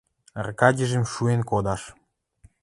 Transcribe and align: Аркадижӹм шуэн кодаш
Аркадижӹм 0.41 1.03
шуэн 1.13 1.41
кодаш 1.49 1.81